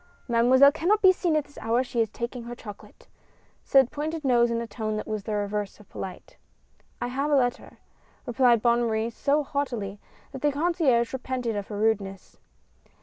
"Mademoiselle 0.27 0.71
cannot 0.71 0.99
be 1.03 1.11
seen 1.11 1.35
at 1.35 1.45
this 1.45 1.59
hour, 1.59 1.83
she 1.83 2.01
is 2.01 2.09
MADEMOISELLE 2.09 2.27
BESLIN. 2.27 2.27
69 2.27 2.27
taking 2.27 2.49
her 2.49 2.55
chocolate," 2.73 3.07
said 3.63 3.91
Pointed 3.91 4.25
Nose 4.25 4.49
in 4.49 4.59
a 4.59 4.65
tone 4.65 4.97
that 4.97 5.05
was 5.05 5.25
the 5.25 5.35
reverse 5.35 5.79
of 5.79 5.89
polite." 5.89 6.37
I 7.01 7.05
have 7.05 7.29
a 7.29 7.35
letter," 7.35 7.77
replied 8.25 8.63
Bonne 8.63 8.81
Marie 8.85 9.11
so 9.11 9.43
haughtily 9.43 9.99
that 10.31 10.41
the 10.41 10.51
concierge 10.51 11.13
repented 11.13 11.55
of 11.55 11.67
her 11.67 11.77
rudeness. 11.77 12.39